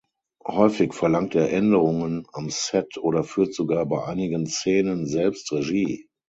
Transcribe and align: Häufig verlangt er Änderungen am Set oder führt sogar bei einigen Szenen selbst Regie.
Häufig 0.47 0.95
verlangt 0.95 1.35
er 1.35 1.51
Änderungen 1.53 2.25
am 2.33 2.49
Set 2.49 2.97
oder 2.97 3.23
führt 3.23 3.53
sogar 3.53 3.85
bei 3.85 4.03
einigen 4.03 4.47
Szenen 4.47 5.05
selbst 5.05 5.51
Regie. 5.51 6.07